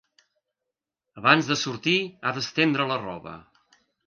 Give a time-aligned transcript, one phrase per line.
[1.21, 3.37] Abans de sortir he d'estendre la roba.